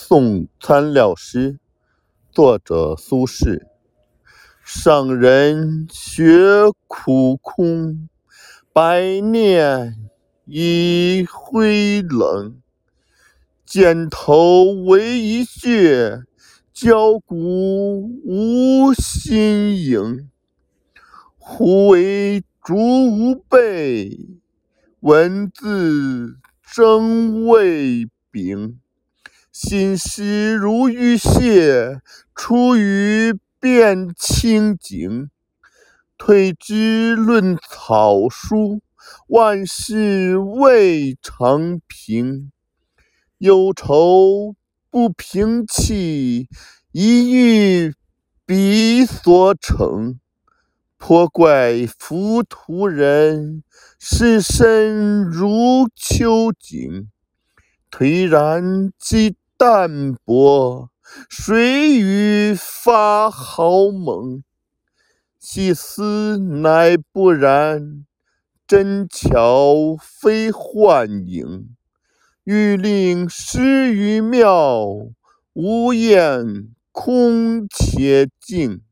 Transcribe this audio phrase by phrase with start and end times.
[0.00, 1.58] 送参料诗，
[2.30, 3.66] 作者苏轼。
[4.64, 6.38] 上人学
[6.86, 8.08] 苦空，
[8.72, 9.96] 百年
[10.44, 12.62] 已灰冷。
[13.66, 16.22] 剪头为一穴，
[16.72, 20.30] 绞骨无新影。
[21.38, 24.16] 胡为主吾辈，
[25.00, 28.78] 文字争未秉。
[29.60, 31.98] 心事如雨泻，
[32.32, 35.30] 出于辨清景。
[36.16, 38.82] 推之论草书，
[39.26, 42.52] 万事未成平。
[43.38, 44.54] 忧愁
[44.90, 46.48] 不平气，
[46.92, 47.94] 一欲
[48.46, 50.20] 彼所成。
[50.98, 53.64] 颇怪浮屠人，
[53.98, 57.10] 视身如秋景。
[57.90, 60.88] 颓然即淡泊，
[61.28, 64.44] 谁与发豪猛？
[65.40, 68.06] 细思乃不然，
[68.68, 71.74] 真巧非幻影。
[72.44, 74.86] 欲令诗语妙，
[75.54, 78.82] 无厌空且静。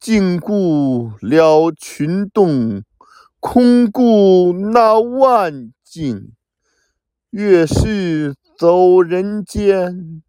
[0.00, 2.82] 静故了群动，
[3.38, 6.32] 空故那万境。
[7.28, 10.20] 月是走人间，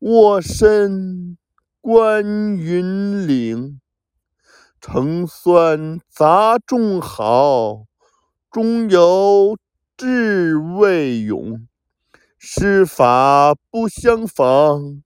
[0.00, 1.38] 卧身
[1.80, 2.22] 观
[2.54, 3.80] 云岭。
[4.78, 7.86] 乘算杂众好，
[8.50, 9.56] 中有
[9.96, 11.66] 志未永。
[12.36, 15.02] 诗法不相仿，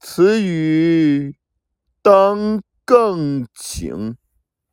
[0.00, 1.34] 词语
[2.00, 4.16] 当更请。